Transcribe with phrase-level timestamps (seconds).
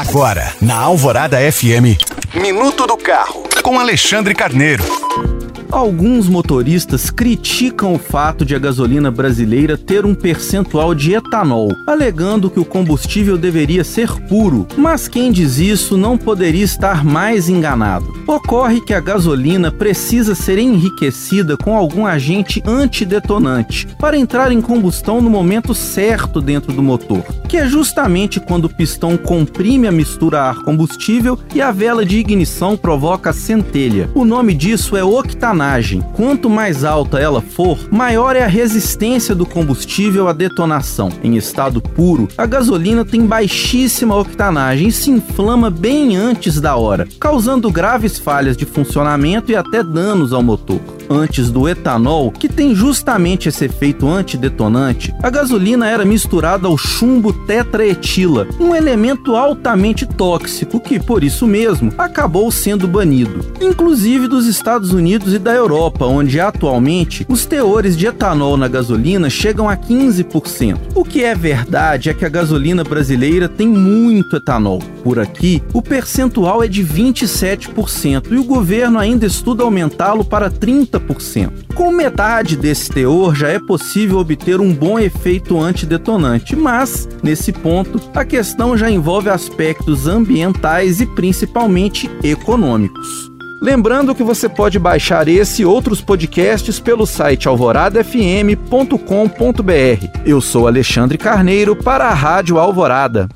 [0.00, 2.00] Agora, na Alvorada FM,
[2.34, 4.82] Minuto do Carro, com Alexandre Carneiro.
[5.72, 12.50] Alguns motoristas criticam o fato de a gasolina brasileira ter um percentual de etanol, alegando
[12.50, 18.12] que o combustível deveria ser puro, mas quem diz isso não poderia estar mais enganado.
[18.26, 25.20] Ocorre que a gasolina precisa ser enriquecida com algum agente antidetonante para entrar em combustão
[25.20, 30.42] no momento certo dentro do motor, que é justamente quando o pistão comprime a mistura
[30.42, 34.10] ar-combustível e a vela de ignição provoca centelha.
[34.14, 36.00] O nome disso é octanagem octanagem.
[36.14, 41.10] Quanto mais alta ela for, maior é a resistência do combustível à detonação.
[41.22, 47.06] Em estado puro, a gasolina tem baixíssima octanagem e se inflama bem antes da hora,
[47.20, 52.72] causando graves falhas de funcionamento e até danos ao motor antes do etanol, que tem
[52.72, 60.78] justamente esse efeito antidetonante, a gasolina era misturada ao chumbo tetraetila, um elemento altamente tóxico
[60.78, 66.38] que, por isso mesmo, acabou sendo banido, inclusive dos Estados Unidos e da Europa, onde
[66.38, 70.78] atualmente os teores de etanol na gasolina chegam a 15%.
[70.94, 74.78] O que é verdade é que a gasolina brasileira tem muito etanol.
[75.02, 80.99] Por aqui, o percentual é de 27% e o governo ainda estuda aumentá-lo para 30%.
[81.74, 88.00] Com metade desse teor já é possível obter um bom efeito antidetonante, mas, nesse ponto,
[88.14, 93.30] a questão já envolve aspectos ambientais e principalmente econômicos.
[93.62, 100.20] Lembrando que você pode baixar esse e outros podcasts pelo site alvoradafm.com.br.
[100.24, 103.28] Eu sou Alexandre Carneiro para a Rádio Alvorada.